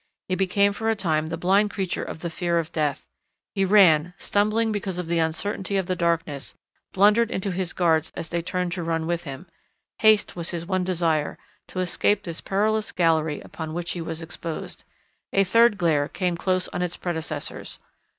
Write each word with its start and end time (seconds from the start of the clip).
He 0.27 0.33
became 0.33 0.73
for 0.73 0.89
a 0.89 0.95
time 0.95 1.27
the 1.27 1.37
blind 1.37 1.69
creature 1.69 2.01
of 2.03 2.21
the 2.21 2.31
fear 2.31 2.57
of 2.57 2.71
death. 2.71 3.05
He 3.53 3.63
ran, 3.65 4.15
stumbling 4.17 4.71
because 4.71 4.97
of 4.97 5.05
the 5.05 5.19
uncertainty 5.19 5.77
of 5.77 5.85
the 5.85 5.95
darkness, 5.95 6.55
blundered 6.91 7.29
into 7.29 7.51
his 7.51 7.71
guards 7.71 8.11
as 8.15 8.29
they 8.29 8.41
turned 8.41 8.71
to 8.71 8.81
run 8.81 9.05
with 9.05 9.25
him. 9.25 9.45
Haste 9.99 10.35
was 10.35 10.49
his 10.49 10.65
one 10.65 10.83
desire, 10.83 11.37
to 11.67 11.81
escape 11.81 12.23
this 12.23 12.41
perilous 12.41 12.91
gallery 12.91 13.41
upon 13.41 13.75
which 13.75 13.91
he 13.91 14.01
was 14.01 14.23
exposed. 14.23 14.85
A 15.33 15.43
third 15.43 15.77
glare 15.77 16.07
came 16.07 16.35
close 16.35 16.67
on 16.69 16.81
its 16.81 16.97
predecessors. 16.97 17.77